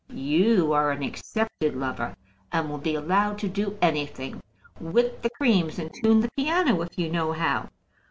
[0.15, 2.15] You are an accepted lover,
[2.51, 4.41] and will be allowed to do anything,
[4.79, 7.69] whip the creams, and tune the piano, if you know how.